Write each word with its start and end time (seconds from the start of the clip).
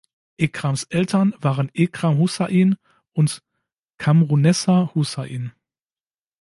Ekrams 0.39 0.83
Eltern 0.85 1.35
waren 1.41 1.69
Ekram 1.75 2.17
Hussain 2.17 2.75
und 3.13 3.43
Qamrunnessa 3.99 4.89
Hussain. 4.95 5.51